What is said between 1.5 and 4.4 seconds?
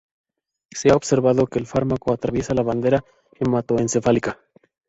el fármaco atraviesa la barrera hematoencefálica.